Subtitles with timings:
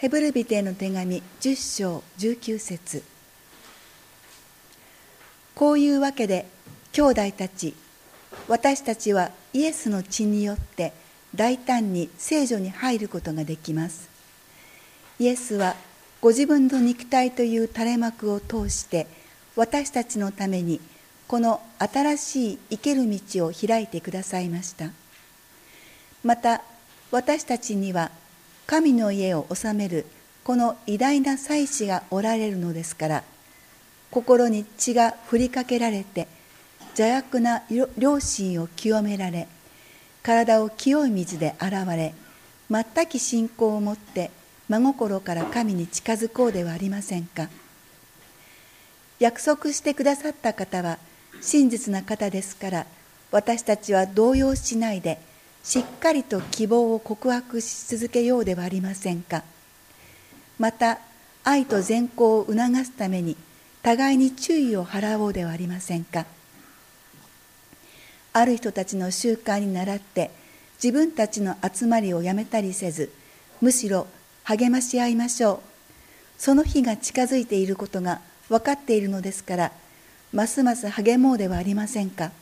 [0.00, 3.02] ヘブルビテへの手紙10章19節。
[5.54, 6.46] こういうわけで
[6.92, 7.74] 兄弟たち
[8.48, 10.94] 私たちはイエスの血によって
[11.34, 14.08] 大胆に聖女に入ることができます。
[15.18, 15.76] イエスは
[16.22, 19.06] ご自分の肉体という垂れ幕を通して
[19.54, 20.80] 私たちのために
[21.28, 24.92] この新しい生ける道を開いてくださいました。
[26.24, 26.62] また
[27.10, 28.10] 私たちには
[28.70, 30.06] 神の家を治める
[30.44, 33.24] この偉大な祭司がおられるのですから
[34.12, 36.28] 心に血が振りかけられて
[36.96, 37.64] 邪悪な
[37.98, 39.48] 良心を清められ
[40.22, 42.14] 体を清い水で洗われ
[42.70, 44.30] 全き信仰を持って
[44.68, 47.48] 真心から神に近づこうではありませんか。
[49.18, 51.00] 約束してくださった方は
[51.40, 52.86] 真実な方ですから
[53.32, 55.18] 私たちは動揺しないで
[55.62, 59.44] しっかりと希望を告白し続けようではありませんか。
[60.58, 60.98] また
[61.44, 63.36] 愛と善行を促すために
[63.82, 66.26] 互いに注意を払おうではありませんか。
[68.32, 70.30] ある人たちの習慣に倣って
[70.82, 73.12] 自分たちの集まりをやめたりせず
[73.60, 74.06] むしろ
[74.44, 75.60] 励まし合いましょう。
[76.38, 79.72] その日が近づいていることが分かっているのですから
[80.32, 82.32] ますます励もうではありませんか。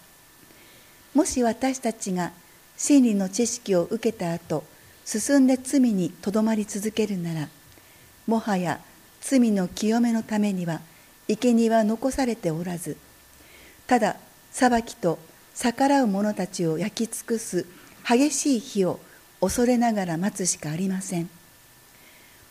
[1.15, 2.33] もし私たちが
[2.79, 4.65] 真理の知識を受けた後
[5.05, 7.49] 進んで罪にとどまり続けるなら
[8.27, 8.81] もはや
[9.21, 10.81] 罪の清めのためには
[11.27, 12.97] 生贄は残されておらず
[13.87, 14.17] ただ
[14.51, 15.19] 裁きと
[15.55, 17.67] 逆らう者たちを焼き尽くす
[18.09, 19.01] 激しい火を
[19.41, 21.29] 恐れながら待つしかありません。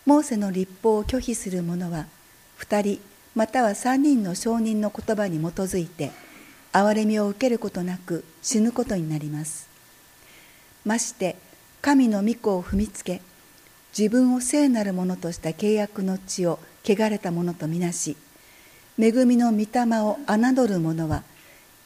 [0.06, 2.06] モーセの立法を拒否する者は
[2.60, 3.02] 2人
[3.36, 6.12] または3人の証人の言葉に基づいて
[6.72, 9.67] 憐れみを受けることなく死ぬことになります。
[10.88, 11.36] まして
[11.82, 13.22] 神の御子を踏みつけ
[13.98, 18.16] 自分を聖なるものとした契約の地を汚れたものとみなし
[18.98, 19.66] 恵みの御霊
[20.02, 21.24] を侮る者は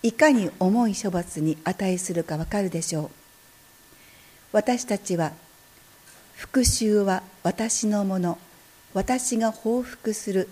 [0.03, 3.09] いかに重い処罰に値するかわかるでしょう。
[4.51, 5.31] 私たちは
[6.35, 8.37] 復讐は私のもの
[8.93, 10.47] 私が報復する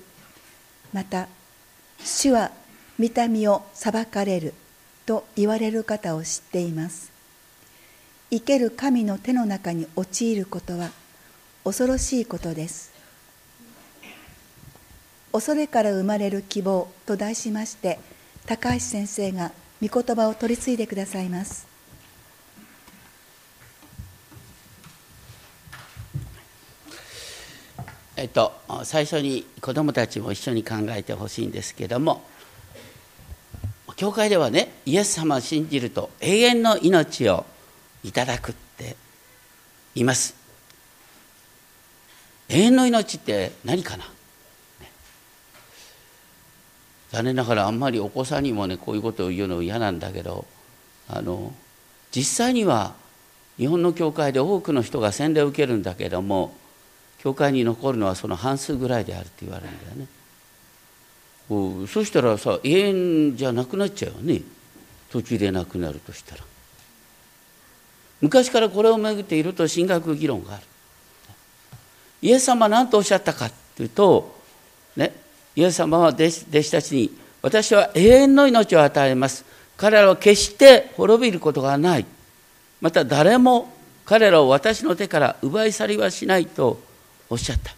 [0.94, 1.28] また
[2.04, 2.52] 主は
[2.98, 4.54] 見た目を裁かれる
[5.06, 7.19] と言われる方を知っています。
[8.32, 10.92] 生ける神の手の中に陥ることは
[11.64, 12.92] 恐ろしいことです。
[15.32, 18.00] 恐れから生まれる希望と題しまして
[18.46, 19.52] 高橋先生が
[19.82, 21.68] 御言葉を取り継いでくださいます。
[28.16, 28.52] えっと
[28.84, 32.22] 最初に子どもたちも一緒に考えてほしいんですけども
[33.96, 37.46] 教会ではねイエス様を信じると永遠の命を
[38.04, 38.96] いただくって
[39.96, 40.36] います
[42.48, 44.06] 永遠の命って何かな？
[47.12, 50.46] 残念ながらあんまりお子さんにもねこういうことを言うの嫌なんだけど
[51.08, 51.54] あの
[52.12, 52.94] 実際には
[53.58, 56.56] 日本の教会で多くの人が洗礼を受けるんだけども
[57.18, 60.08] 教会に残るのはその半数ぐらいであるって言われるんだよね。
[61.88, 64.42] そしたらさ永遠じゃなくなっちゃうよね
[65.12, 66.44] 途中でなくなるとしたら。
[68.22, 70.64] 昔からこれをめぐっていると神学議論がある。
[72.22, 74.36] イエス様は何とおっしゃったかというと
[74.98, 75.14] ね
[75.56, 79.46] イエス様は弟子弟子たちに私は永遠の命を与えます。
[79.78, 82.06] 彼らは決して滅びることがない。
[82.82, 83.74] また誰も
[84.06, 86.82] 彼らを私の手から奪い去りはしないと
[87.30, 87.74] おっしゃった。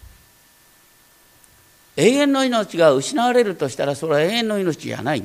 [1.96, 5.24] 永遠の命が失われるとしたらそれは永遠の命じゃない。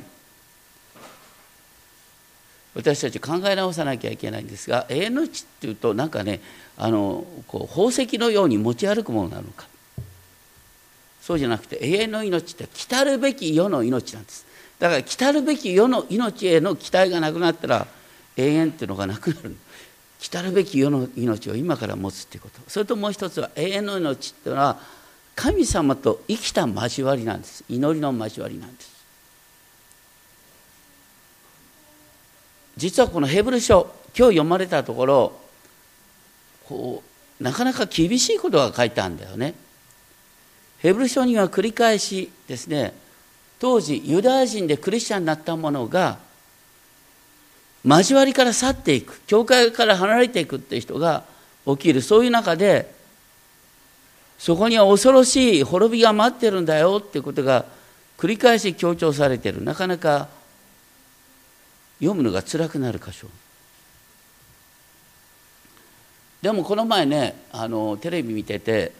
[2.78, 6.40] 私たち考え直さなきゃいけないんですが永遠の命っていうとなんかね
[6.76, 9.66] あのこう宝石のように持ち歩くものなのか。
[11.20, 14.46] そうじゃなくて永遠の命って来たるべき世の命なんです。
[14.78, 17.88] だから来たるべき世の命への期待がなくなったら
[18.36, 19.56] 永遠っていうのがなくなる
[20.20, 22.60] 来たるべき世の命を今から持つっていうこと。
[22.68, 24.78] それともう一つは永遠の命っていうのは
[25.34, 27.64] 神様と生きた交わりなんです。
[27.68, 28.87] 祈りの交わりなんです。
[32.78, 35.32] 実はこのヘブル書今日読まれたところ
[36.68, 37.02] こ
[37.40, 39.54] うなかなか厳しいことが書いてあるんだよね。
[40.78, 42.94] ヘブル書には繰り返しですね
[43.58, 46.18] 当時ユダヤ人でクリスチャンになった者が
[47.84, 51.24] 交わりから去っていく教会から離れていくっていう人が
[51.66, 52.00] 起きる。
[52.00, 52.94] そういう中で
[54.38, 57.64] そこには恐ろしい滅びが待ってるんだよっていうことが
[58.18, 59.64] 繰り返し強調されてる。
[59.64, 60.28] なかなか
[61.98, 63.28] 読むのが辛くなる箇所。
[66.42, 68.92] でもこの前ねあのテレビ見てて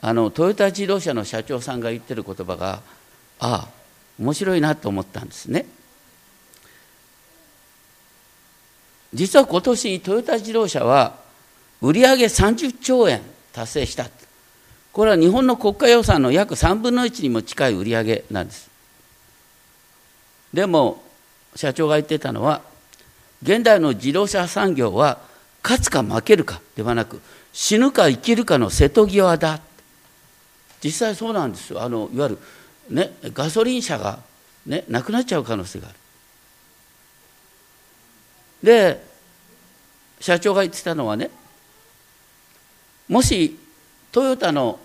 [0.00, 2.82] あのトヨタ自動車の社長さんが言ってる言葉が
[3.40, 3.68] ああ
[4.18, 5.66] 面白いなと思ったんですね。
[9.12, 11.16] 実は今年トヨタ自動車は
[11.80, 13.22] 売上30兆円
[13.52, 14.08] 達成した。
[14.92, 18.70] これは日本の国家予算の約3分の1にも近い売り上げなんです。
[20.52, 21.03] でも
[21.54, 22.62] 社長が言ってたのは
[23.42, 25.18] 現代の自動車産業は
[25.62, 27.20] 勝つか負けるかではなく
[27.52, 29.60] 死ぬか生きるかの瀬戸際だ。
[30.82, 31.82] 実際そうなんですよ。
[31.82, 32.38] あのいわゆる、
[32.90, 34.18] ね、ガソリン車が、
[34.66, 35.96] ね、なくなっちゃう可能性がある。
[38.62, 39.04] で
[40.20, 41.30] 社長が言ってたのはね
[43.08, 43.58] もし
[44.10, 44.78] トヨタの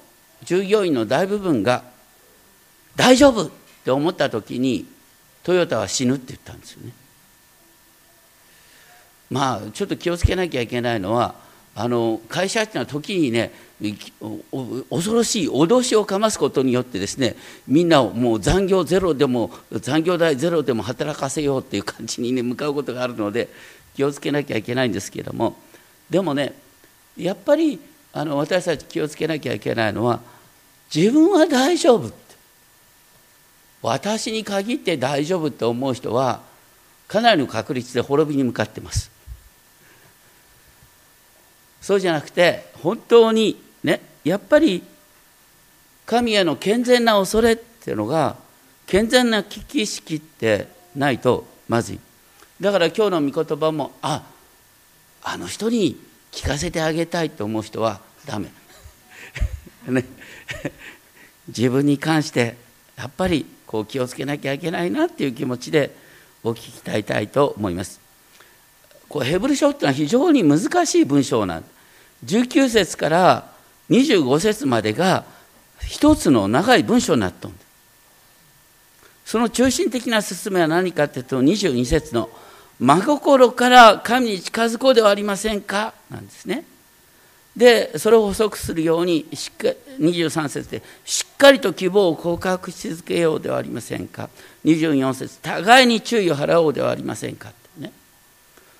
[0.43, 1.83] 従業員の大部分が
[2.95, 3.49] 大丈夫っ
[3.85, 4.85] て思った時に
[5.49, 6.93] トヨタは死ぬって言ったんですよね。
[9.31, 11.33] まあちょっと気をつけなきゃいけないのは
[11.73, 13.51] あの会社っていうのは時にね
[14.91, 17.35] 恐ろしい脅しをかますことによってですね
[17.67, 23.49] みんなをもう残業ゼロでも残業代ゼロでも働かせようっていう感じにね向かうことがあるので
[23.95, 25.57] 気をつけなきゃいけないんですけれども
[26.11, 26.53] でもね
[27.17, 27.79] やっぱり
[28.13, 30.19] あの私たち気をつけなきゃいけないのは
[30.93, 32.28] 自分は大丈夫
[33.81, 36.41] 私に限って大丈夫って思う人は
[37.07, 39.11] かなりの確率で滅びに向かってます。
[41.81, 44.83] そうじゃなくて本当にねやっぱり
[46.05, 48.35] 神への健全な恐れっていうのが
[48.85, 51.99] 健全な危機意識ってないとまずい。
[52.59, 54.23] だから今日の御言葉もあ
[55.23, 55.97] あの人に
[56.31, 58.51] 聞かせてあげたいと思う人はダメ。
[59.87, 60.05] ね。
[61.47, 62.57] 自分に関して
[62.97, 65.95] やっぱりこう気をつけなきゃいけないなっていう気持ちで
[66.43, 68.01] お聞きたいたいと思います。
[69.07, 71.67] こうヘブル書っていうのは非常に難しい文章なんで
[72.25, 73.51] 19節から
[73.91, 75.23] 25節までが
[75.83, 77.57] 一つの長い文章になっとんで
[79.23, 82.29] その中心的な進めは何かっていうと22節の
[82.79, 85.93] 「真心から神に近づこうではありませんか？
[86.09, 86.63] なんですね。
[87.55, 89.69] でそれを補足するようにしっか
[89.99, 94.29] 23節でしっかりと希望を告白し続けようではありませんか
[94.63, 97.49] ？24節互いに注意を払おうではありませんか？
[97.49, 97.91] ってね、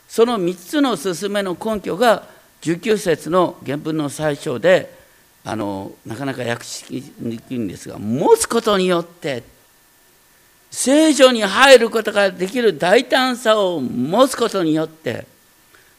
[0.07, 2.23] その3つの勧めの根拠が
[2.61, 4.97] 19節の原文の最初で
[5.43, 6.85] あのなかなか訳し
[7.19, 9.43] にくいんですが持つことによって
[10.71, 15.25] 聖書に入ることができる大胆さを持つことによって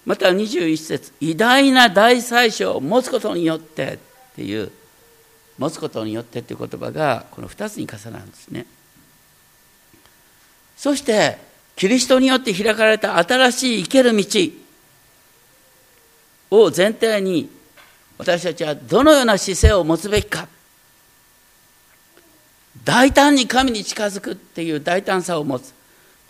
[0.06, 3.98] また21節偉大な大祭司を持つことによってっ
[4.36, 4.72] ていう
[5.58, 8.66] 持つことによってっていう言葉がこの2つに重なるんですね。
[10.76, 11.36] そして
[11.76, 14.24] キリストによって開かれた新しい生ける道
[16.50, 17.50] を前提に
[18.16, 20.48] 私たちはどのような姿勢を持つべきか。
[22.84, 25.74] 大胆に神に近づくっていう大胆さを持つ。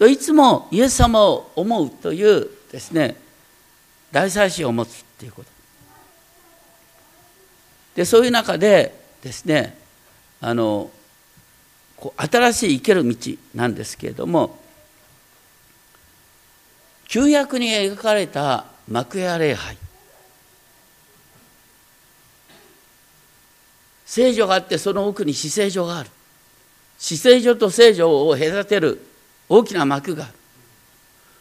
[0.08, 3.16] いつもイエス様を思うというですね
[4.12, 5.50] 大祭司を持つっていうこと。
[7.94, 9.76] でそういう中でですね
[10.40, 10.90] あの
[11.96, 13.16] こう新しい生ける道
[13.54, 14.58] なんですけれども
[17.08, 19.76] 旧約に描かれた幕屋礼拝。
[24.06, 26.10] 聖女があってその奥に死聖所がある。
[26.98, 29.04] 死聖所と聖所を隔てる
[29.48, 30.34] 大きな幕がある。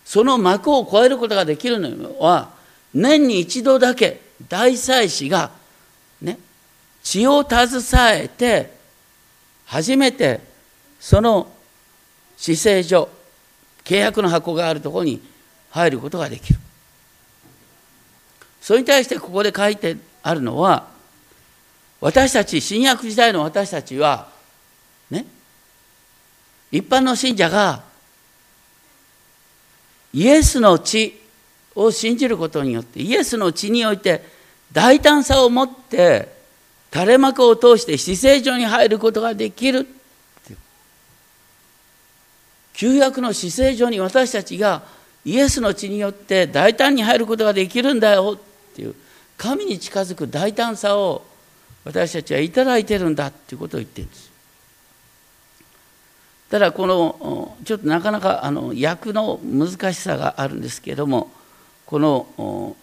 [0.06, 2.50] その幕を越えることができるのは
[2.94, 5.52] 年に一度だけ大祭司が
[6.22, 6.38] ね
[7.04, 8.74] 血を携えて
[9.66, 10.42] 初めて
[11.00, 11.52] その
[12.38, 13.10] 死聖所
[13.84, 15.22] 契約の箱があるところに
[15.72, 16.60] 入ることができる。
[18.62, 20.88] それに対してここで書いてあるのは
[22.02, 24.30] 私たち新約時代の私たちは
[25.10, 25.26] ね
[26.72, 27.84] 一般の信者が
[30.14, 31.19] イエスの血
[31.76, 34.24] を信じることによってイエスの血において
[34.72, 36.40] 大胆さを持って
[36.92, 39.88] 垂れ幕を通して死聖所に入ることができる。
[42.74, 44.84] 旧約の死聖所に私たちが
[45.26, 48.96] イエスの血によって大胆に入ることができるんだよっていう
[49.38, 51.26] 神に近づく大胆さを
[51.84, 54.32] 私たちは頂いてるんだっていうことを言ってるんです。
[56.50, 61.32] ただこのちょっとなかなかあの訳の難しさがあるんですけれども
[61.90, 62.76] この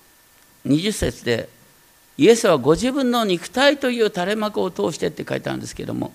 [0.67, 1.49] 20節で
[2.19, 6.13] イエスはご自分の肉体という垂れ幕を通してって書いてあるんですけども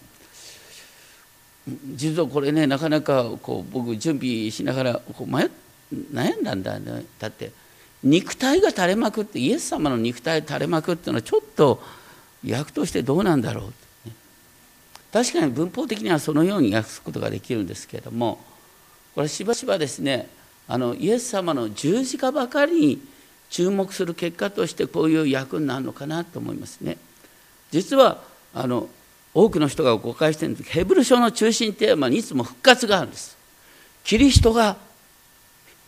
[1.96, 5.50] 実はこれねなかなかこう僕準備しながらこう迷
[6.14, 7.06] 悩んだんだね。
[7.18, 7.52] だって
[8.04, 11.82] 肉体が垂れ幕ってイエス様の肉体垂れ幕っていうのはちょっと
[12.46, 14.16] 訳としてどうなんだろう、ね、
[15.14, 18.44] 確かに文法的にはそのように訳すことができるんですけれども
[19.16, 20.28] これしばしばですね
[20.72, 23.02] あのイエス様の十字架ばかりに
[23.50, 26.96] 注目する結果としてこういう役になるのかなと思いますね。
[27.72, 28.24] 実は
[28.54, 28.88] あの
[29.34, 33.38] 多くの人が誤解してるんですヘブル書の中心テーマにいつも復活があるんです。
[34.06, 34.78] キリストが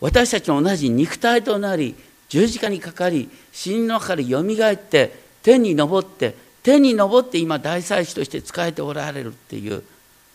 [0.02, 1.94] 私たちと同じ肉体となり
[2.28, 9.82] 十字架にかかり死人の中からよみがえって天に昇って天に昇って今大祭司として仕えておられるっていう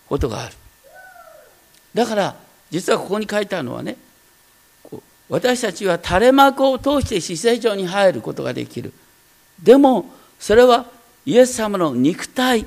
[0.07, 0.55] ことがある
[1.93, 2.35] だから
[2.71, 3.95] 実はここに書いてあるのはね
[5.29, 8.91] 私たちは垂れ幕を通して死聖所に入ることができる。
[9.61, 10.87] でもそれは
[11.25, 12.65] イエス様の肉体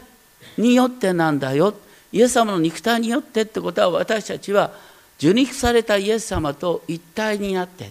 [0.56, 1.74] によってなんだよ。
[2.12, 4.72] イエス様の肉体によってってことは私たちは
[5.18, 7.90] 受肉されたイエス様と一体になって。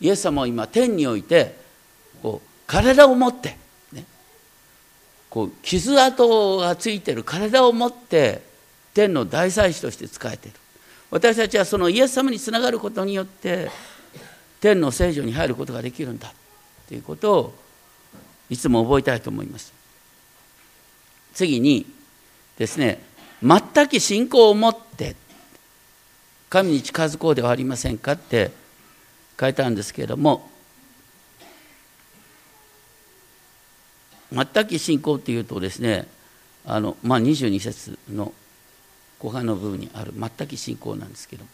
[0.00, 1.56] イエス様を今天において
[2.22, 3.56] こう体を持って、
[3.92, 4.04] ね、
[5.30, 8.42] こう傷跡がついてる体を持って
[8.94, 10.58] 天の大祭司として仕えている。
[11.12, 13.70] 私たちはそのイエス様につながることによって
[14.62, 16.32] 天の聖女に入ることができるんだ
[16.86, 17.54] ということを
[18.48, 19.74] いつも覚えたいと思います。
[21.34, 21.84] 次に
[22.56, 23.02] ですね
[23.42, 25.16] 全く信仰を持って
[26.48, 28.52] 神に近づこうではありませんかって
[29.40, 30.48] 書いてあるんですけれども
[34.30, 36.06] 全く信仰っていうとですね
[36.66, 38.32] あの、まあ、22節の
[39.18, 41.44] 後半の部分にある全く信仰なんですけど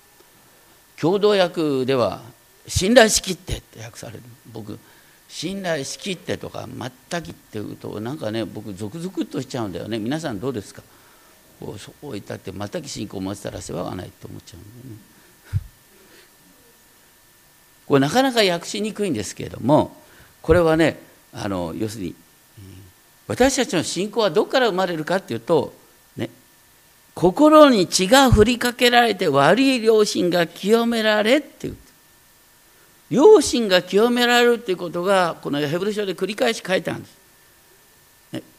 [1.00, 2.23] 共同訳では
[2.69, 4.23] 「信頼しきって」って訳される。
[4.53, 4.79] 僕
[5.29, 6.67] 信頼しきってとか
[7.11, 9.99] 全くっていうとなんかね僕ゾクゾクっとしちゃうんだよね。
[9.99, 10.83] 皆さんどうですか？
[11.61, 15.01] こうそういたって全く信仰を持ってたら世話がないと思っちゃうんだよね。
[17.87, 19.97] これなかなか訳しにくいんですけれども
[20.41, 21.01] これはね
[21.33, 22.15] あの要するに
[23.27, 25.75] 私たちの信仰はどこから生まれるかっていうと、
[26.17, 26.31] ね、
[27.15, 31.77] 心に血が振りかけられて悪い良心が清められっていう。
[33.11, 37.19] 良心が清められるっていうことがこのヘブル書で繰り返し書いてあるんです。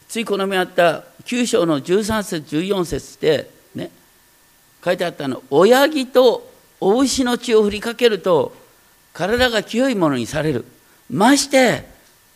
[0.08, 3.90] ついこの目あった9章の13節14節でね
[4.84, 8.52] 書いてあったの親木とお牛の血を振りかけると
[9.12, 10.64] 体が清いものにされる
[11.08, 11.84] まして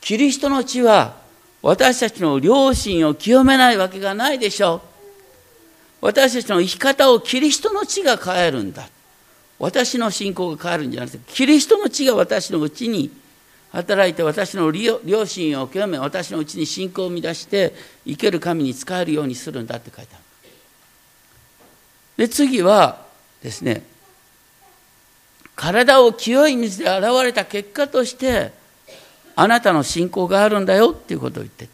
[0.01, 1.17] キリストの血は
[1.63, 4.81] 私たちの良心を清めないわけがないでしょう。
[6.03, 8.87] 私たちの生き方をキリストの血が変えるんだ
[9.59, 13.11] 私の信仰が変わるんじゃなくてキリストの血が私のうちに
[13.73, 17.75] 働いて私の良心を清め私のうちに信仰を生み出して
[18.07, 20.25] 生ける神に仕えるようにするんだって書いてある。
[22.17, 23.05] で次は
[23.43, 23.83] ですね
[25.57, 28.53] 体を清い水で洗われた結果として
[29.37, 31.69] あなたの信仰があるんだよっていうことを言って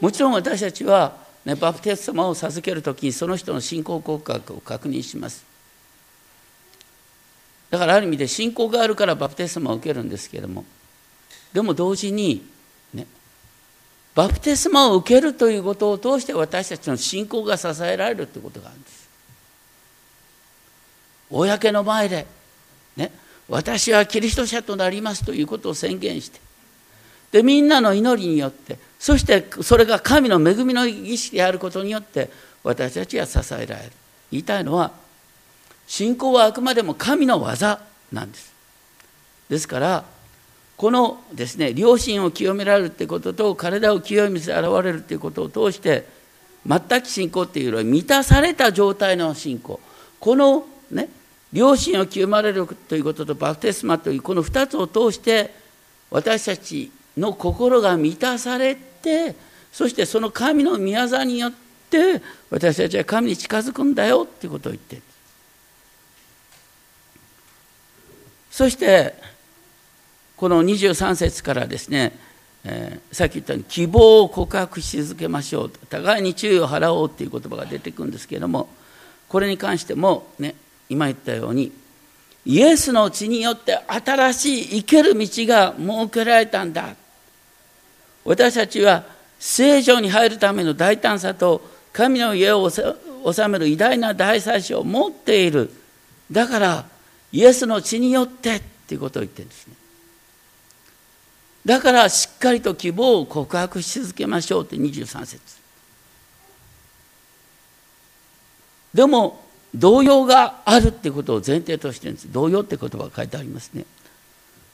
[0.00, 5.44] もちろん私たちは、ね、バプテスマを授ける時にその人の信仰告白を確認します
[7.70, 10.64] だからある意味で信仰があるからバプテスマを受けるんですけれども
[11.52, 12.44] でも同時に、
[12.92, 13.06] ね、
[14.14, 19.04] バプテスマを受けるということを通して私たちの信仰が支えられるということがあるんです。
[21.30, 22.26] 公の前で、
[22.96, 23.10] ね、
[23.48, 26.40] 私はキリスト者となりますということを宣言して
[27.32, 32.30] でみんなの祈りによってそしてそれが神の恵みの儀式であることによって
[32.62, 33.92] 私たちは支えられる
[34.30, 34.92] 言いたいのは
[35.86, 37.80] 信仰はあくまでも神の技
[38.12, 38.52] なんです。
[39.48, 40.04] ですから
[40.76, 46.06] このですね良心を清められるということと体を清い水で現れるということを通して
[46.66, 49.80] 全く信仰っていうのは満たされた状態の信仰。
[50.18, 51.08] このね
[51.52, 55.54] 良心を清まれるということとバプテスマというこの2つを通して
[56.10, 59.36] 私たちの心が満たされて
[59.72, 61.52] そしてその神の御業によっ
[61.90, 65.02] て私たちは神に近づくんだよっていうことを言ってる。
[68.54, 69.14] そして
[70.36, 72.16] この23節からですね、
[72.62, 78.68] えー、さっき言ったように希望を告白し続けましょう互いに注意を払おうという言葉が出てくるんですけれども
[79.28, 80.54] これに関してもね
[80.88, 81.72] 今言ったように
[82.46, 86.94] イエスの血によって新しい生ける道が設けられたんだ。
[88.24, 89.02] 私たちは
[89.40, 91.60] 聖女に入るための大胆さと
[91.92, 92.82] 神の家を治
[93.48, 95.72] める偉大な大祭司を持っている。
[96.30, 96.93] だから
[97.34, 99.74] イエスの血によってっていうことを言ってるんですね。
[101.66, 105.40] だからしっかりと希望を告白し続けましょうって23節。
[108.94, 112.32] でも動揺があるってことを前提としてるんです。
[112.32, 113.84] 動揺って言葉が書いてありますね。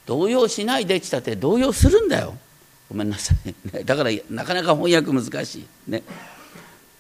[0.05, 2.37] 動揺しないできたって動揺するんだよ。
[2.91, 3.33] ごめんなさ
[3.73, 6.03] い、だからなかなか翻訳難しいね。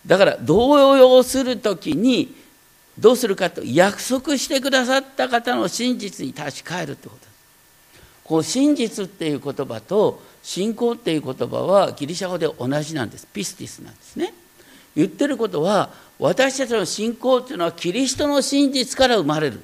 [0.06, 2.39] だから動揺する時に
[3.00, 7.30] どうするかと約束してくださった方の真実に立ち返るってこと。
[8.24, 13.26] こう真実っていう言葉と信仰っていう言葉はギリシャ語で同じなんです。
[13.26, 14.32] ピスティスなんですね。
[14.94, 19.60] 言ってることは私たちの信仰っていうのはキリストの真実から生まれる。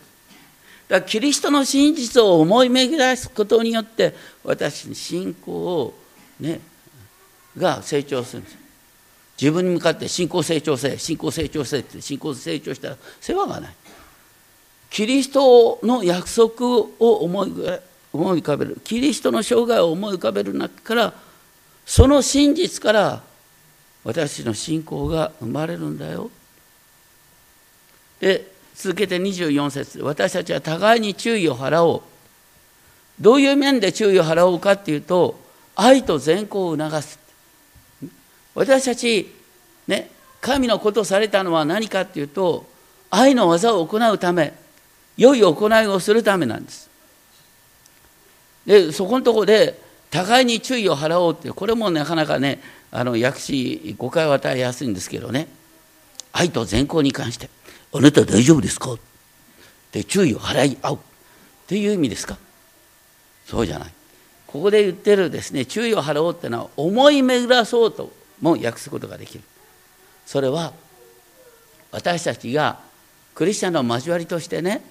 [0.89, 5.95] だからキリストの真実を思い巡らすことによって私に信仰を
[6.41, 6.61] ね
[7.57, 8.66] が成長するんです。
[9.41, 13.75] 自分に向かって信仰成長せ信仰成長せって信仰成長したら世話がない。
[14.89, 17.51] キリストの約束を思い
[18.13, 18.81] 浮かべる。
[18.83, 21.13] キリストの生涯を思い浮かべる中から
[21.85, 23.23] その真実から
[24.05, 26.31] 私の信仰が生まれるんだよ。
[28.21, 30.01] で続けて24節。
[30.01, 32.03] 私たちは互いに注意を払おう。
[33.21, 35.39] どういう面で注意を払おうかっていうと
[35.75, 37.26] 愛と善行を促す。
[38.57, 39.33] 私たち
[39.87, 40.11] ね
[40.41, 42.67] 神のことされたのは何かっていうと
[43.11, 44.53] 愛の技を行うため
[45.17, 46.91] 良い行いをするためなんです。
[48.67, 52.61] でそこのとこで互いに注意を払おうってこれもなかなかね
[52.91, 55.49] あの訳し誤解を与えやすいんですけどね。
[56.33, 57.49] 愛と善行に関して
[57.95, 58.99] 「あなた大丈夫ですか?」っ
[59.91, 60.95] て注意を払い合う。
[60.97, 60.99] っ
[61.67, 62.39] ていう意味ですか？
[63.47, 63.93] そうじゃない。
[64.47, 69.45] ここで言ってるですね注意を払おうっていうのは思い巡らそうとも訳すことができる。
[70.27, 70.73] それは
[71.93, 72.81] 私たちが
[73.35, 74.83] クリスチャンの交わりとしてね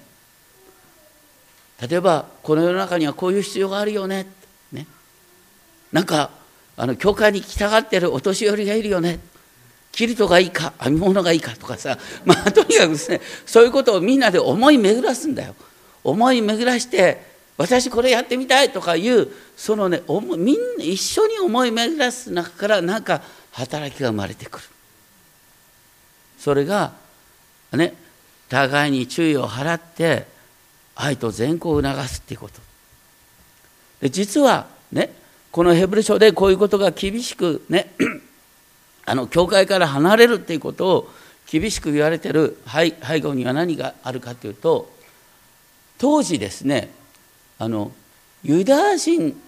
[1.80, 4.26] 例えばこの世の中にはこういう必要があるよね
[4.72, 4.86] ね。
[5.92, 6.30] なんか
[6.76, 9.20] あの教会に来たがってるお年寄りがいるよね。
[9.92, 11.98] キルトがいいか編み物がいいかとかさ。
[12.24, 15.54] まあとにかくですねそういうことをみんなで思い巡らすんだよ。
[16.02, 20.02] 思い巡らして私これやってみたいとかいうそのね
[20.36, 23.22] みんな一緒に思い巡らす中からなんか
[23.52, 24.64] 働きが生まれてくる。
[26.38, 26.92] それが
[27.72, 27.94] ね
[28.48, 30.26] 互いに注意を払って
[30.94, 32.60] 愛と善行を促すっていうこと。
[34.00, 35.12] で実はね
[35.50, 37.94] このヘブル書でこういうことが厳しくね
[39.06, 41.10] あの教会から離れるっていうことを
[41.50, 44.90] 厳しく言われてる背後には何があるかというと
[45.96, 46.90] 当時ですね
[47.58, 47.92] あの
[48.42, 49.40] ユダヤ人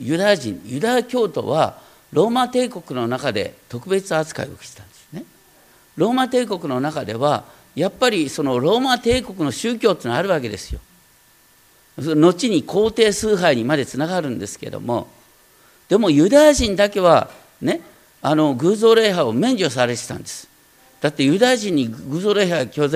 [0.00, 1.78] ユダヤ人ユダヤ教徒は
[2.12, 5.24] ローマ帝国の中で特別扱いをしたんですね。
[5.96, 10.80] ローマ帝国の中ではやっぱりそのローマ帝国の宗教っていうのがあるわけですよ。
[11.96, 15.08] 後に皇帝崇拝にまでつながるんですけども
[15.90, 17.30] でもユダヤ人だけは
[17.60, 17.82] ね
[18.22, 20.48] あの偶像礼拝を免除されてたんです。
[21.00, 22.88] だってユダヤ人に偶像礼拝を強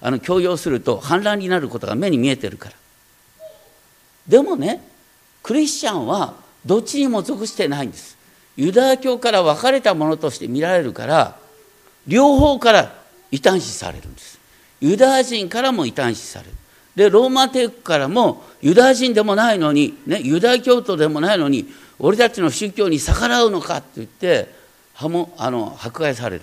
[0.00, 2.76] あの強要すると反乱になることが目に見えてるから。
[4.28, 4.82] でもね
[5.42, 6.34] クリスチャンは
[6.64, 8.16] どっちにも属してないんです。
[8.56, 11.36] ユダヤ教から分かれたものとして見られるから
[12.06, 12.92] 両方から
[13.30, 14.38] 異端視されるんです。
[14.80, 16.52] ユダヤ人からも異端視される。
[16.96, 21.66] でローマ帝国からもユダヤ人でもないのに、ね、ユダヤ教徒でもないのに
[21.98, 24.48] 俺たちの宗教に逆らうのかって言って
[24.94, 26.42] はもあの迫害される。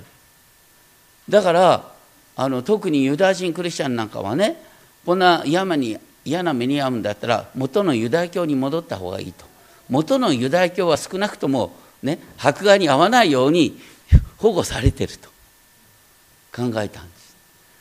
[1.27, 1.91] だから
[2.35, 4.61] あの特にユダヤ人クリスチャンなんかはね
[5.05, 9.45] こんな山に嫌な目に遭うんだったら元のユダヤ教に戻った方がいいと。
[9.89, 13.77] 元のユダヤ教は少なくともね迫害に遭わないように
[14.37, 15.29] 保護されてると。
[16.55, 17.35] 考えたんです。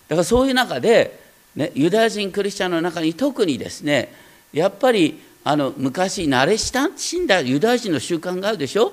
[0.08, 1.20] だからそういう中で、
[1.54, 4.12] ね、ユダヤ人クリスチャンの中に特にですね
[4.52, 8.92] やっぱりあの昔慣れ親しんだユダヤ人の習慣があるでしょ。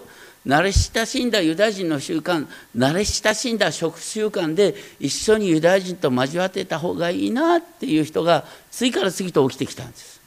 [0.49, 10.19] 慣れ親しんだユダヤ人の習慣慣れ親しんだ食習慣で一緒にユダヤ人と交わってた方がいいなっていう人が次から次と起きてきたんです。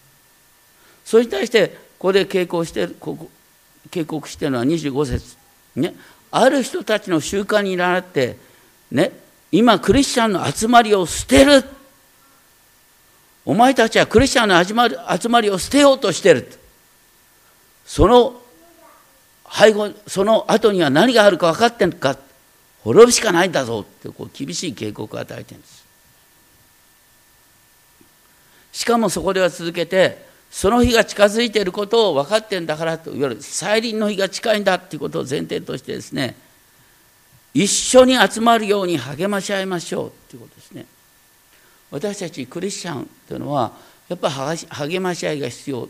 [1.05, 3.29] それに対してここで警告してるここ
[3.91, 5.37] 警告してるのは25節。
[5.75, 5.95] ね。
[6.31, 8.37] ある人たちの習慣に倣って
[8.93, 9.11] ね。
[9.51, 11.65] 今クリスチャンの集まりを捨てる。
[13.45, 16.49] お前たちはクリスチャンの集まり集まりを捨てようとしてる。
[17.85, 18.42] その
[19.53, 22.17] 背後その後には何があるか分かってんのか
[22.83, 25.83] 滅ぶしかないんだぞってこう厳しい警告を与えてるんです。
[28.73, 33.43] しかもそこでは続けてその日が近づいていることを分かってんだからといわゆる。
[33.43, 36.35] 再臨の日が近いんだっていうことを前提としてですね
[37.53, 40.87] 一緒に集まるように励まし合いましょうということですね。
[41.91, 43.73] 私たちクリスチャンというのは
[44.09, 45.89] やっぱり励まし合いが必要。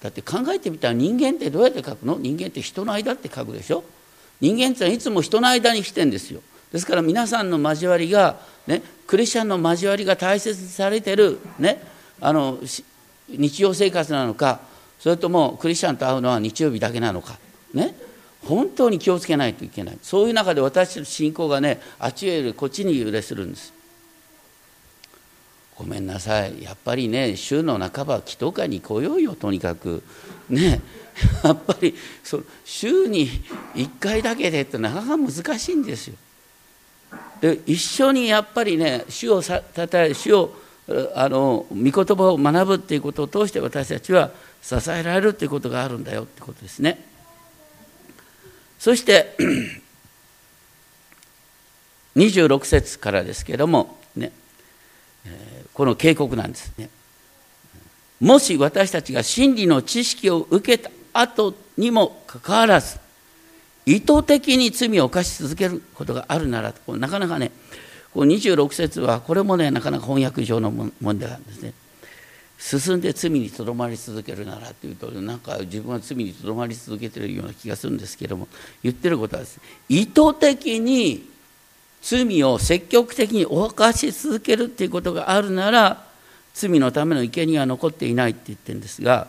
[0.00, 2.18] だって考えてみたら人間ってどうやって書くの？
[2.18, 3.82] 人間って人の間って書くでしょ？
[4.40, 6.42] 人間っていつも人の間に来てんですよ。
[6.72, 11.80] ですから皆さんの交わりが、ね、クリスチャンの交わりが大切にされてる、ね、
[12.20, 12.58] あの
[13.28, 14.60] 日常生活なのか
[14.98, 17.38] それともクリスチャンと会うのは日曜日だけなのか
[17.72, 17.94] ね
[18.44, 19.98] 本当に気をつけないといけない。
[20.02, 23.72] そういう中で私の信仰がねあっちへよりこっちに揺れするんです。
[25.76, 26.62] ごめんなさい。
[26.62, 30.02] やっぱりね週の半ば祈祷会に来ようよとにかく。
[30.48, 30.80] ね。
[31.44, 33.28] やっぱりそ週に
[33.74, 36.14] 1回だけでってなかなか難しいんですよ。
[37.40, 40.54] で一緒にやっぱりね主をたたえ主を
[41.14, 44.30] あの御言葉を学ぶっていうことを通して私たちは
[44.62, 47.04] 支えられるっていうことがあるんだよってことですね。
[48.78, 49.36] そして
[52.16, 53.98] 26節からですけれども
[55.72, 56.88] この警告なんですね。
[58.20, 62.98] もし私たちが真理の知識を受けた後にもかかわらず
[63.84, 67.52] 意図的に罪を犯し続けることがあるならなかなかね
[68.14, 71.74] こう26節はこれもねなかなか翻訳上の問題なんですね。
[72.58, 78.48] 進んで罪にとどまり続けるならというとなんか自分は罪にとどまり続けてるような気がするんですけども
[78.82, 81.28] 言ってることはです、ね、意図的に
[82.08, 86.04] 罪を積極的に犯し続けるっていうことがあるなら
[86.54, 89.26] 罪のための生贄は残っていないって言ってるんですが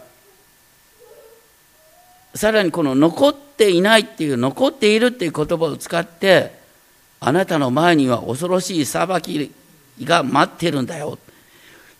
[2.36, 6.52] さらにこの残っていないっていう残っているっていう言葉を使って
[7.20, 9.52] あなたの前には恐ろしい裁き
[10.04, 11.18] が待ってるんだよ。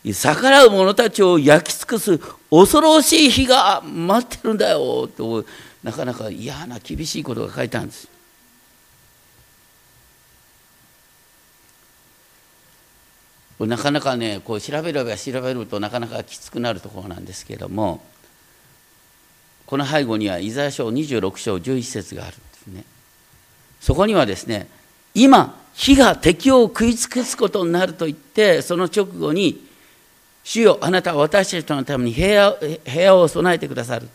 [0.04, 2.18] 逆らう者たちを焼き尽くす
[2.50, 5.08] 恐ろしい日が待ってるんだよ。
[5.08, 5.44] と
[5.82, 8.17] なかなか嫌な厳しいことが書いてあるんです。
[13.66, 18.00] なかなかねこう調べれば調べるとなかなかきつくなるところなんですけれども
[19.66, 22.84] この背後にはイザヤ書26章11節があるんですね。
[23.80, 24.68] そこにはですね
[25.14, 29.66] 今火が敵を食い尽くすことになると言ってその直後に
[30.44, 34.08] 「主よあなたは私たちのために部屋部屋を備えてくださる」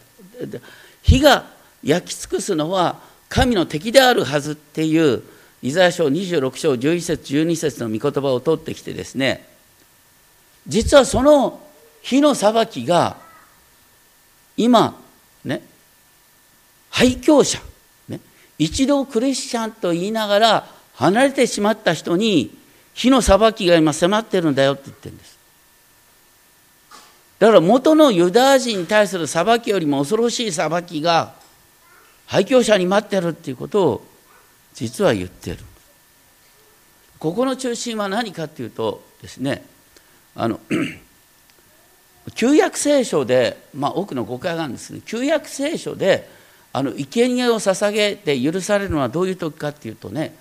[1.03, 1.45] 火が
[1.83, 5.23] 焼き尽くすのは神の敵であるはずっていう
[5.63, 9.47] イザヤ書26章11節12節の御言葉を取ってきてですね
[10.67, 11.61] 実はその
[12.01, 13.15] 火の裁きが
[14.57, 14.99] 今
[15.45, 15.61] ね
[16.89, 17.59] 廃教者、
[18.09, 18.19] ね、
[18.59, 22.55] 一度クリスチャンと言いながら離れてしまった人に
[22.93, 25.39] 火の裁きが今迫ってるんだよって言ってるんです。
[27.39, 31.33] だから元のユダヤ人に対する裁きよりも恐ろしい裁きが
[32.27, 34.12] 廃教者に待ってるっていうことを
[34.73, 35.59] 実は言ってる。
[37.19, 39.63] ここの中心は何かっていうとですね
[40.35, 40.59] あの
[42.35, 46.27] 旧約聖書で、まあ、多くの誤解があるんですけど旧約聖書で
[46.73, 50.35] あの生贄を捧げて許されるのはどういう時かっていうとね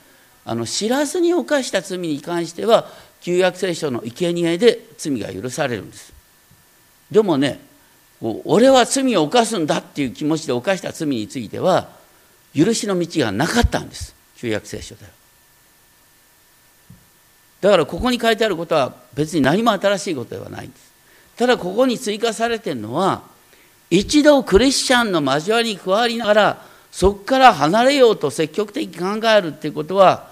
[0.44, 2.88] あの知らずに犯した罪に関しては
[3.20, 6.12] 旧約聖書の生贄で罪が許されるんです。
[7.12, 7.60] でもね
[8.20, 11.90] 俺は罪を犯すんだっていう気持ちで犯した罪については
[12.54, 14.14] 許しの道がなかったんです。
[14.42, 15.10] 旧約聖書では
[17.60, 20.92] だからここに書いてあることは別に何も新しいことではないんです。
[21.36, 23.22] ただここに追加されてるのは
[23.88, 30.28] 一度クリスチャンの交わりに加わりながらそこから離れようと積極的に考えるっていうことは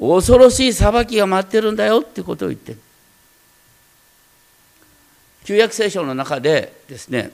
[0.00, 2.80] 恐ろしい裁きが待ってるんだよっていうことを言ってる。
[5.44, 7.30] 旧約聖書の中でですね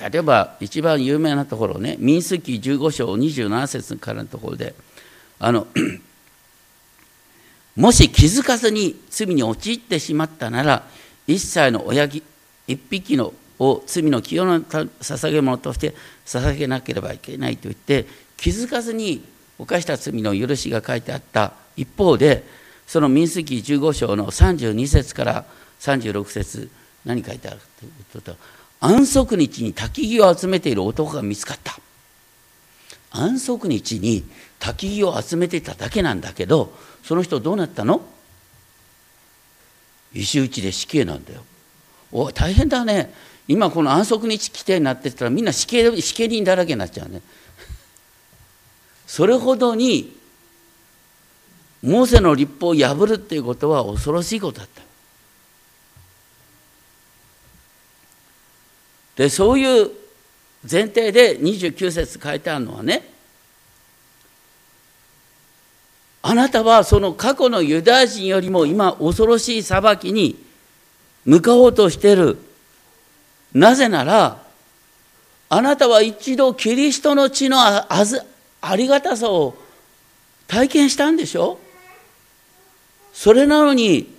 [0.00, 4.74] 例えば一番有名なところね民数記15章27節からのところで
[5.38, 5.66] あの
[7.76, 10.86] もし気づかずに罪に陥ってしまったなら
[11.26, 12.22] 一切の親木
[12.66, 15.94] 一匹のを罪の清の捧げ物として
[16.26, 19.24] 捧げなければいけないと言って気づかずに
[19.58, 21.52] 犯した罪の許しが書いてあった。
[21.76, 22.44] 一方で
[22.86, 25.44] その民数記15章の32節から
[25.80, 26.70] 36節
[27.04, 28.36] 何書いてあるというと
[28.80, 31.78] 安息日に焚き木を集めている男が見つかった。
[33.10, 34.24] 安息日に
[34.60, 38.02] 焚き木を集めてただけなんだけどその人どうなったの？
[40.12, 41.42] 石打ちで死刑なんだよ。
[42.10, 43.12] お大変だね。
[43.48, 47.22] 今この安息日規定になってたらみんな死刑死刑人だらけになっちゃうね。
[49.06, 50.16] それほどに
[51.82, 54.82] モーセの立法を破るっていうことは恐ろしいことだった。
[59.16, 59.90] でそういう
[60.68, 63.15] 前提で29節書いてあるのはね
[66.28, 70.36] あなたはその過去のユダヤ人よりも今恐ろしい裁きに
[71.24, 72.36] 向かおうとしてる。
[73.54, 74.42] なぜなら、
[75.48, 77.86] あなたは一度キリストの血のあ
[78.60, 79.54] ありがたさを
[80.48, 81.60] 体験したんでしょ？
[83.12, 84.12] それなのに、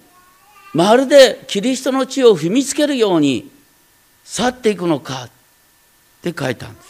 [0.73, 3.51] まるでキリストの血を踏みつけるように
[4.23, 5.29] 去っていくのかっ
[6.21, 6.86] て書いたんです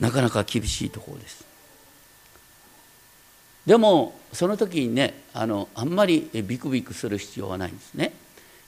[0.00, 1.44] なかなか厳しいところです。
[3.66, 8.12] でもその時にねあのあんまりビクビクする必要はないんですね。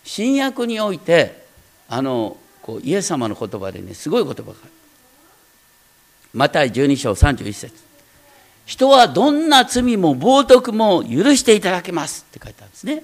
[0.05, 1.47] 新約において
[1.89, 4.59] あのこうイエス様の言葉でねすごい言葉がある。
[6.35, 7.75] マタイ12章31節。
[8.65, 12.27] 人はどんな罪も冒涜も許していただけます。
[12.29, 13.03] って書いてあるんですね。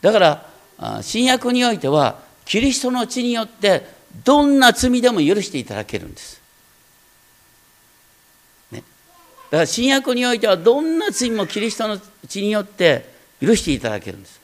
[0.00, 3.86] だから新約においてはキリストの血によって
[4.24, 6.40] どんな罪でも許していただけるんです、
[8.72, 8.84] ね、だ
[9.50, 13.04] だから新約においてはどんな罪もキリストの血によって
[13.40, 14.40] 許していただけるんです。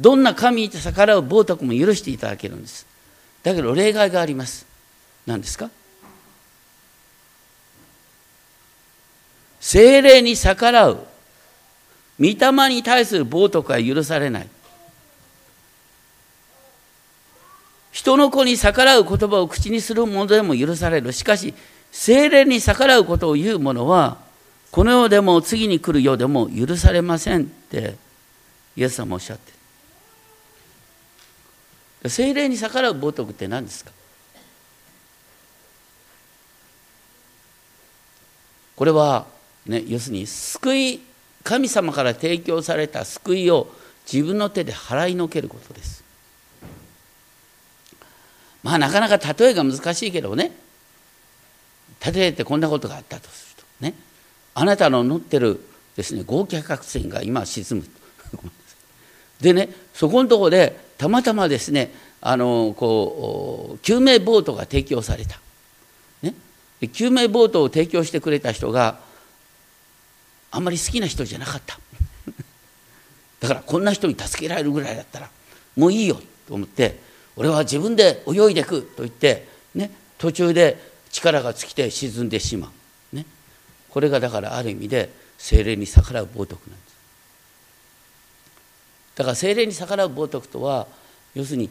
[0.00, 2.86] どんな神に逆らう冒涜も許していただけるんです。
[3.42, 4.66] だけど例外があります。
[5.26, 5.70] 何ですか？
[9.60, 10.98] 精霊に逆らう
[12.18, 14.48] 御霊に対する冒涜は許されない
[17.90, 21.12] 人の子に逆らう言葉を口にするものでも許される。
[21.12, 21.52] しかし
[21.90, 24.24] 精霊に逆らうことを言う者は
[24.70, 27.96] この世でも次に来る世でも許されませんって
[28.76, 29.52] イエス様おっしゃって。
[32.02, 33.90] る精霊に逆らう冒涜って何ですか？
[38.76, 39.26] これは
[39.64, 41.00] ね、要するに救い
[41.42, 43.68] 神様から提供された救いを
[44.12, 46.04] 自分の手で払いのけることです。
[48.62, 50.52] まあなかなか例えが難しいけどね。
[52.04, 53.94] 例えてこんなことがあったとするとね。
[54.58, 55.60] あなたの乗ってる
[55.96, 57.86] ですね合計客船が今沈む。
[59.40, 61.92] でねそこのとこでたまたまですね
[62.22, 65.38] あのこう救命ボートが提供された、
[66.22, 66.34] ね、
[66.94, 68.98] 救命ボートを提供してくれた人が
[70.50, 71.78] あんまり好きな人じゃなかった。
[73.40, 75.28] だからこんな人に助けられるぐらいだったら
[75.76, 76.98] もういいよと思って
[77.36, 82.70] 俺は自分で泳いでくと言って、ね、途中で力が尽きて沈んでしまう、
[83.96, 86.96] これがだからある意味で精霊に逆らう冒涜なんです。
[89.14, 90.86] だから精霊に逆らう冒涜とは
[91.34, 91.70] 要するに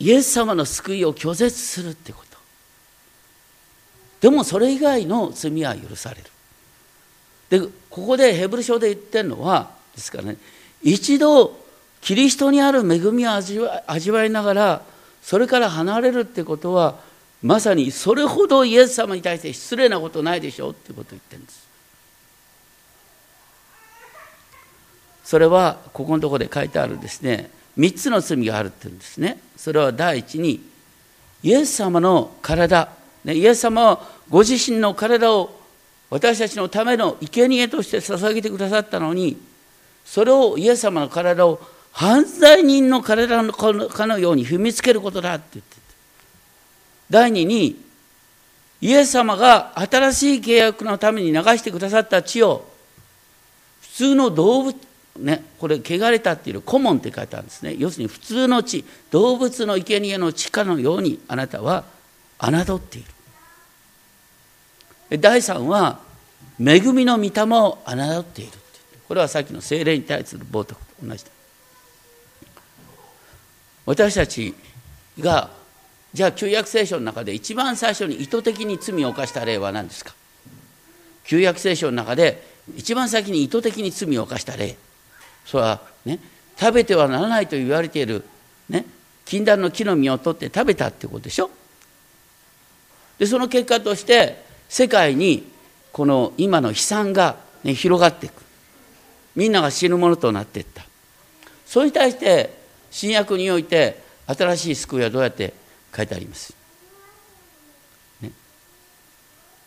[0.00, 2.36] イエス様の救いを拒絶するってこと。
[4.20, 6.24] でもそれ以外の罪は許される。
[7.50, 10.36] でここでヘブル書で言ってるのはですからね
[10.82, 11.56] 一度
[12.00, 14.82] キリストにある恵みを味わ味わいながら
[15.22, 17.06] それから離れるってことは
[17.42, 21.68] まさにそれほどイエス様に対して失礼なことないでしょうってことを言ってるんです。
[25.24, 29.38] それはここのところで書いてあるですね3つの罪があるって言うんですね。
[29.56, 30.60] それは第一に
[31.42, 32.88] イエス様の体、
[33.24, 35.56] ね、イエス様はご自身の体を
[36.10, 39.36] 私たちのための生贄として捧げてくださったのに
[40.04, 41.60] それをイエス様の体を
[41.92, 45.87] 犯罪人の体のかのように踏みつけることだって言って
[47.10, 47.82] 第二に
[48.80, 52.68] イエス様が新しい契約のために流してくださった血を
[53.80, 54.76] 普通の動物
[55.18, 57.74] ねこれ汚れたっていう顧問って書いてあるんですね。
[57.76, 61.84] 要するに普通の血動物の生贄の血かのようにあなたは
[62.38, 63.04] 侮ってい
[65.10, 65.20] る。
[65.20, 66.00] 第3は
[66.60, 68.52] 恵みの御霊を侮っている
[69.08, 71.30] これはさっきの精霊に対する冒涜と同じだ。
[73.86, 74.54] 私たち
[75.18, 75.50] が
[76.18, 80.16] じゃあ旧約聖書の中で一番最初に意図的に罪を犯した例は何ですか？
[81.22, 82.42] 旧約聖書の中で
[82.76, 84.76] 一番先に意図的に罪を犯した例。
[85.46, 86.18] それはね
[86.58, 88.24] 食べてはならないと言われている
[88.68, 88.84] ね
[89.26, 91.50] 禁断の木の実を取って食べたってことでしょ？
[93.20, 95.48] でその結果として世界に
[95.92, 98.42] この今の悲惨が、ね、広がっていく。
[99.36, 100.84] みんなが死ぬものとなっていった。
[101.64, 102.58] それに対して
[102.90, 105.54] 新約において新しい救いはどうやって
[105.96, 106.54] 書いてあります、
[108.20, 108.30] ね、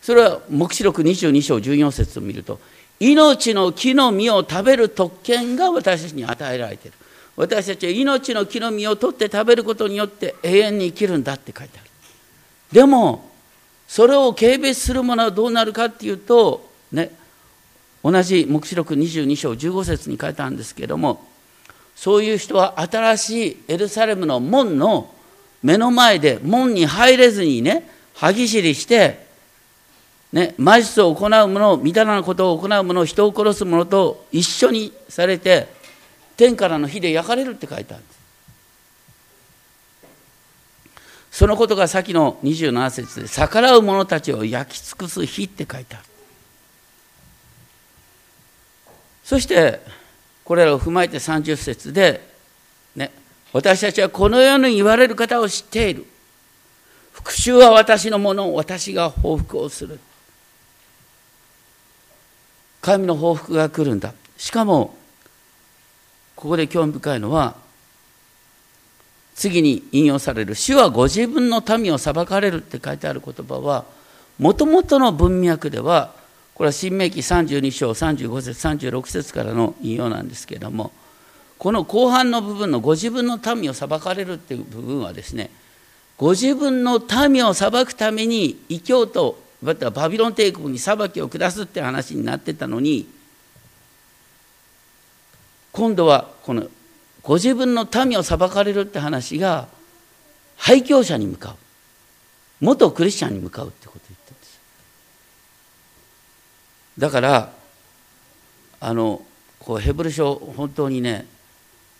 [0.01, 2.59] それは黙示録22章14節を見ると
[3.01, 6.97] 命の木の実を食べる特権が私たちに与えられている。
[7.35, 11.89] 私たちは命の木の実を取って食べることによって永遠に生きるんだって書いてある。
[12.71, 13.27] でも
[13.87, 17.11] それを軽蔑する者はどうなるかっていうと、ね、
[18.03, 21.27] 同じ黙示録22章15節に書いてあるんですけれども
[21.95, 25.11] そういう人は新しいエルサレムの門の
[25.61, 29.31] 目の前で門に入れずにね歯ぎしりして
[30.31, 35.67] ね、魔術を行う者、みだらなことを行う者、人を殺す者と一緒にされて、
[36.37, 38.21] 天からの火で焼かれるって書いてあるんです。
[41.31, 46.05] そのことが先の27節で逆らう者たちを焼き尽くす火って書いてある
[49.23, 49.79] そして
[50.43, 52.29] これらを踏まえて30節で
[52.97, 53.11] ね、
[53.53, 56.05] 私たちはこのように言われる方を知っている。
[57.11, 59.99] 復讐は私のもの、私が報復をする。
[62.81, 64.13] 神の報復が来るんだ。
[64.37, 64.95] しかも、
[66.35, 67.55] ここで興味深いのは、
[69.41, 73.85] 次に引用される「主はご自分の民を裁かれる」って書いてある言葉は
[74.37, 76.13] もともとの文脈では
[76.53, 80.91] これは新明記32章35節36節からの引用なんですけれども
[81.61, 85.51] この後半の部分のご自分の民を裁かれるっていう部分はですね
[86.17, 93.07] ご自分の民を裁くために異教とまたバビロン帝国に裁きを下すって話になってたのに
[95.71, 96.65] 今度はこの
[97.21, 99.67] ご自分の民を裁かれるって話が
[100.57, 101.55] 廃教者に向かう。
[102.59, 104.59] 元クリスチャンに向かうってことを言ってるんです。
[106.97, 107.53] だから
[108.79, 109.21] あの
[109.59, 111.27] こうヘブル書本当にね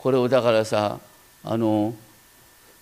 [0.02, 1.00] これをだからさ
[1.44, 1.94] あの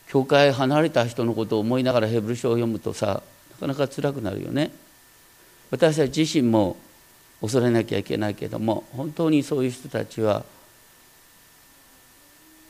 [0.08, 4.71] 教会離れた人のことを思いながらヘブル書を読むとさなかなか辛くなるよね。
[5.69, 6.77] 私たち自身も
[7.41, 10.43] 恐れなきゃいけないけども本当にそういう人たちは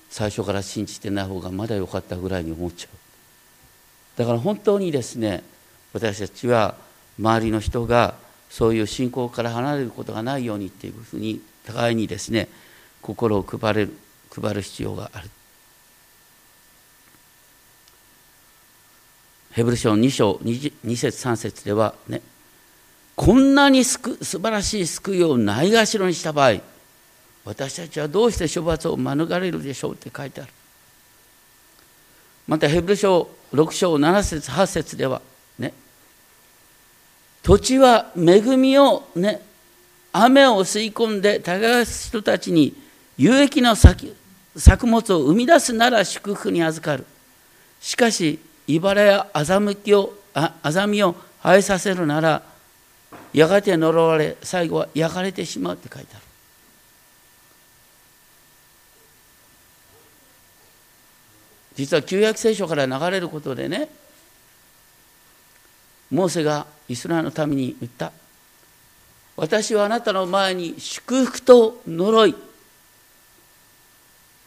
[0.09, 4.19] 最初から信じてない方がまだ良かったぐらいに思っちゃう。
[4.19, 5.43] だから本当にですね
[5.93, 6.75] 私たちは
[7.19, 8.15] 周りの人が
[8.49, 12.49] そういう信仰から離れることがないようにっていうふうに互いにですね
[13.01, 13.93] 心を配れる。
[14.39, 15.29] 配る必要がある。
[19.51, 22.21] ヘブル書2章 2, 2節3節ではね
[23.15, 26.61] こんなにすく素晴らしい救いをないがしろにした場合
[27.43, 30.51] 私たちはどうして処罰を免れるでしょうって書いてある。
[32.47, 35.21] またヘブル書6章7節8節では
[35.57, 35.73] ね
[37.43, 39.41] 土地は恵みをね
[40.11, 42.75] 雨を吸い込んで耕す人たちに
[43.17, 43.75] 有益な
[44.59, 47.05] 作物を生み出すなら祝福に預かる。
[47.79, 52.43] しかし茨や欺きを欺みを生えさせるなら
[53.33, 56.23] やがて呪われ最後は焼かれてしまうって書いてある。
[61.75, 63.87] 実は旧約聖書から流れることでね
[66.11, 68.11] モーセがイスラエルのために言った。
[69.37, 72.35] 私はあなたの前に祝福と呪い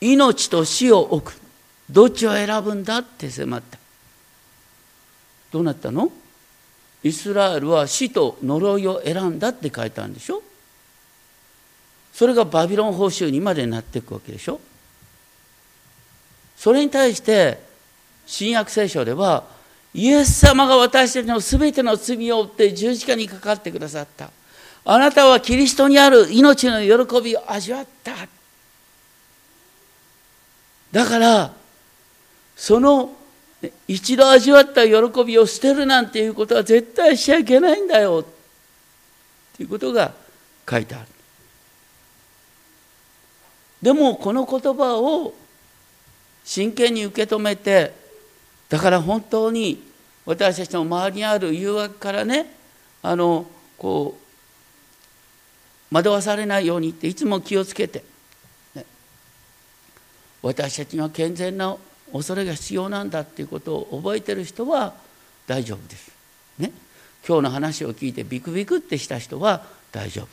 [0.04, 1.40] 命と死を置く。
[1.88, 3.78] どっちを選ぶんだって迫った。
[5.52, 6.10] どうなったの？
[7.04, 10.42] イスラエルは死と呪いを選んだって書いたんでしょ？
[12.12, 14.60] それがバビロン報酬にまでなっていくわけでしょ？
[16.56, 17.62] それに対して
[18.26, 19.44] 新約聖書では
[19.94, 24.30] イエス様が私たちの全ての罪を負って十字架にかかってくださった。
[24.84, 28.12] あなたはキリストにある命の喜びを味わった。
[30.92, 31.52] だから
[32.54, 33.10] その
[33.88, 38.24] 一度味わった喜びを捨てるなんていうことは絶対しちゃいけないんだよ。
[38.24, 40.12] っていうことが
[40.68, 41.06] 書いてある。
[43.80, 45.34] でもこの言葉を
[46.44, 47.92] 真剣に受け止めて
[48.68, 49.82] だから本当に
[50.24, 52.54] 私たちの周りにある誘惑からね
[53.02, 54.16] あのこ
[55.90, 58.02] う惑わされないようにっていつも気をつけて、
[60.42, 61.76] 私たちには健全な
[62.12, 64.94] 恐れが必要なんだっていうことを覚えてる人は
[65.46, 66.12] 大丈夫です。
[66.58, 66.72] ね、
[67.26, 70.28] 今日の話を聞いてビクビクってした人は大丈夫。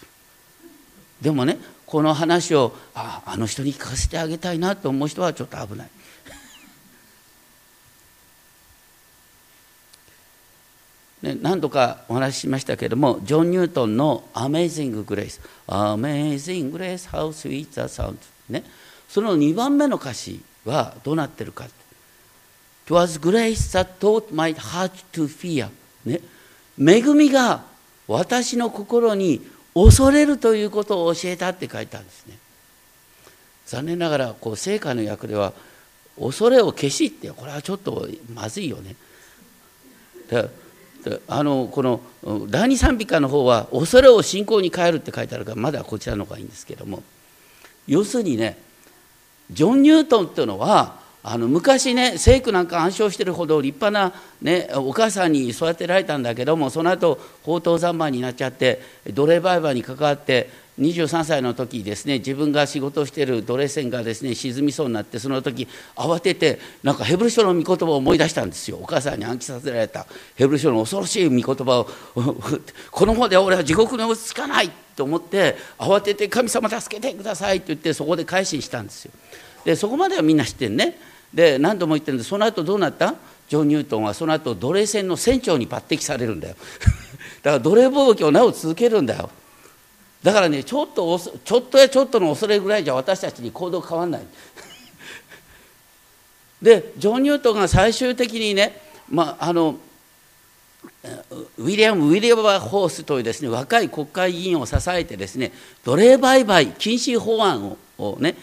[1.22, 5.90] でもねこの話をああの人に聞かせてあげたいなと思う人はちょっと危ない。
[11.22, 18.18] ね、何度かお話ししましたけれどもジョン・ニュートンの「Amazing Grace」「Amazing Grace How Sweet the Sound」
[18.50, 18.64] ね
[19.10, 21.66] その2番目の歌詞はどうなってるか
[22.88, 25.70] 「Twas grace that taught my heart to fear」
[26.06, 26.22] ね。
[26.80, 27.64] 恵みが
[28.08, 29.42] 私の心に
[29.74, 32.38] 恐れるということを教えたって書いたんですね。
[33.66, 35.54] 残念ながらこう聖歌の役では
[36.20, 38.96] 恐れを消しってこれはちょっとまずいよね。
[41.28, 42.02] あのこの
[42.48, 47.02] 第二賛美歌の方は恐れを信仰に変えるって書いてあるからまだこちらの方がいいんですけども。
[47.88, 48.69] 要するにね
[49.52, 60.50] ジョン・ニュートンっていうのはあの昔ね聖句なんか暗唱してるほど立派な、ね、お母さんに育てられたんだけどもその後宝刀三昧になっちゃって奴隷売買に関わって
[60.80, 68.80] 23歳の時ですね自分が仕事をしている奴隷船がですね沈みそうになってその時慌ててなんかヘブル書の御言葉を思い出したんですよ。
[68.82, 71.90] お母さんに暗記させられたヘブル書の恐ろしい御言葉を
[72.92, 79.12] このままで俺は地獄に落ち着かないと思って慌てて神様助けてくださいって言ってそこで改心したんですよ。
[79.66, 80.98] でそこまではみんな知ってるね。
[81.34, 83.16] で何度も言ってるんでその後どうなった？
[83.50, 86.56] ジョン・ニュートンはその後奴隷船の船長に抜擢されるんだよ。
[87.42, 89.30] だから奴隷貿易をなお続けるんだよ。
[90.22, 94.22] だからねちょっとちょっとやちょっとの恐れぐらいじゃ私たちに行動変わんない。
[96.62, 99.78] でジョン・ニュートンが最終的にね、まあ、あの
[101.58, 105.52] ウィリアム・ウィリアム・ホースというです、ね、若い国会議員を支えてですね
[105.84, 108.36] 奴隷売買禁止法案をね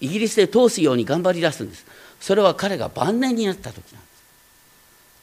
[0.00, 1.84] イギリスで通すように頑張り出すんです。
[2.20, 4.22] それは彼が晩年になった時なんです。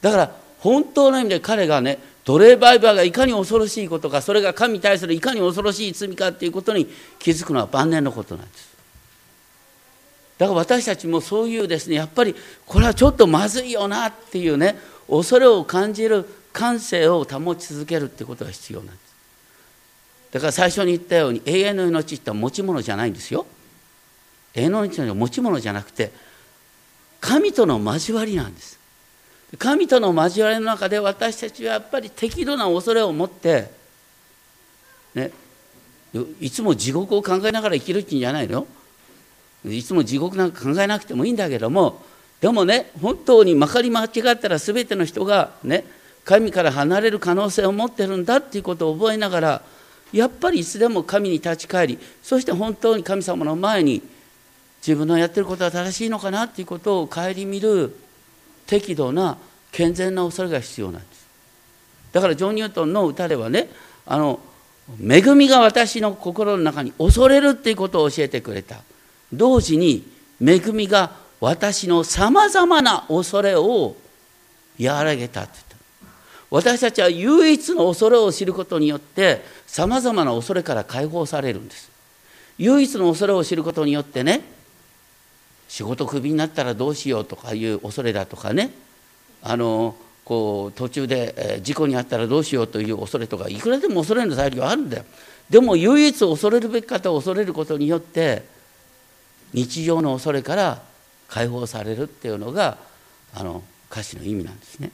[0.00, 6.86] だから本当の意味で彼がね奴隷売買がいかに恐ろしいことかそれが神に対するいかに恐ろしい罪かっていうことに
[7.18, 8.68] 気づくのは晩年のことなんです。
[10.38, 12.34] だから私たちもそういうですねやっぱり
[12.66, 14.76] これはちょっとまずいよなっていうね
[15.08, 18.98] 恐れを感じる感性を保ち続けるってことが必要なんです。
[20.32, 23.46] だから最初に言ったように永遠の命って持ち物じゃないんですよ。
[24.54, 26.10] 永遠の命の持ち物じゃなくて
[27.20, 28.78] 神との交わりなんです。
[29.58, 33.70] 神との交わりの中で私たちはやっぱり適度な恐れを持って
[35.14, 35.30] ね
[36.40, 38.66] いつも地獄を考えながら生きるってんじゃないの？
[39.64, 42.02] いつも地獄なんか考えなくてもいいんだけども
[42.40, 45.84] でもね本当にまかり間違ったら全ての人がね
[46.24, 49.62] 神から離れる可能性を持ってるんだっていうことを覚えながら
[50.12, 54.02] やっぱりいつでも神に立ち返りそして本当に神様の前に
[54.80, 57.96] 自分のやってることは正しいのかなっていうことを顧みる
[58.66, 59.36] 適度な
[59.72, 61.26] 健全な恐れが必要なんです。
[62.12, 63.68] だからジョン・ニュートンの歌ではね
[64.06, 64.40] あの
[65.02, 68.76] 恵みが私の心の中に恐れるっていうことを教えてくれた。
[69.32, 70.06] 同時に
[70.40, 73.96] 恵みが私のさまざまな恐れを
[74.80, 75.76] 和らげたって言った。
[76.50, 81.90] 私たちは唯一の恐れを知ることによってさまざまな恐れから解放されるんです。
[82.56, 84.40] 唯一の恐れを知ることによってね
[85.68, 88.70] 仕事クビになったらどうしようとかいう恐れだとかね。
[89.42, 89.94] あの
[90.24, 95.04] こう途中で事故に遭ったらどうしようという恐れとかいくらでも恐れの材料あるんだよ。
[95.48, 98.44] でも唯一恐れるべき方を恐れることによって
[99.54, 100.82] 日常の恐れから
[101.28, 102.76] 解放されるっていうのが
[103.34, 104.90] あの歌詞の意味なんですね。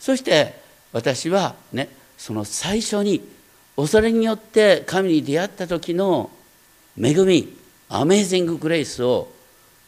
[0.00, 0.60] そして
[0.92, 3.22] 私はねその最初に
[3.76, 6.30] 恐れによって神に出会った時の
[7.00, 7.56] 恵み
[7.88, 9.28] アメージング・グレイスを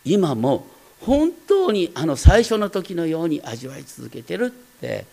[0.04, 0.66] 今も
[1.00, 5.06] 本当にあの最初の時のように味わい続けてるって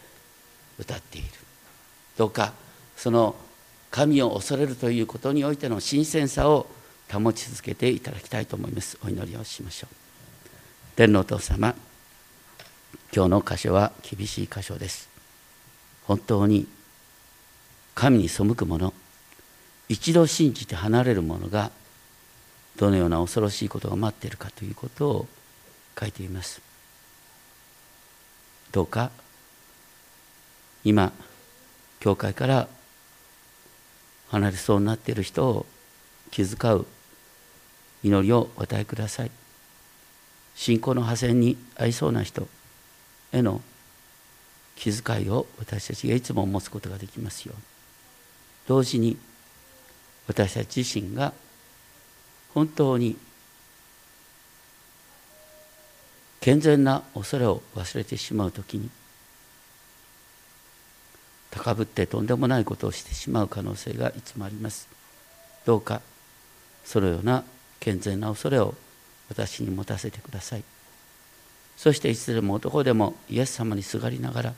[0.80, 1.28] 歌っている。
[2.18, 2.54] どうか
[2.96, 3.36] その
[3.90, 6.68] 神を恐れるということにおいての新鮮さを
[7.12, 8.98] 保ち続けていただきたいと思います。
[9.04, 9.96] お祈りをしましょう。
[10.96, 11.76] 天皇お父様
[13.14, 15.10] 今日の箇所は厳しい箇所です。
[16.06, 16.68] 本当に
[17.96, 18.94] 神に背く者
[19.90, 21.72] 一度信じて離れる者が
[22.78, 25.28] どのような恐ろしいことが待っているかということを
[26.00, 26.62] 書いています。
[28.72, 29.12] どうか
[30.84, 31.12] 今
[32.00, 32.68] 教会から
[34.30, 35.66] 離れそうになっている人を
[36.32, 36.86] 気遣う
[38.04, 39.32] 祈りをお与えください。
[40.56, 42.48] 信仰の派生に合いそうな人
[43.32, 43.62] への
[44.76, 47.64] 気遣いを私たちがいつも持つことができますように。
[48.68, 49.18] 同時に
[50.28, 51.34] 私たち自身が
[52.54, 53.18] 本当に
[56.40, 58.90] 健全な恐れを忘れてしまう時に
[61.52, 64.88] 高ぶってとんでもないことをしてしまう可能性がいつもあります。
[65.66, 66.02] どうか
[66.84, 67.44] そのような
[67.80, 68.74] 健全な恐れを
[69.30, 70.64] 私に持たせてください。
[71.78, 74.54] そしていつでも男でもイエス様にすがりながら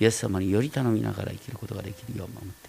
[0.00, 2.68] イエス様により頼みながら生きることができるよう守ってください。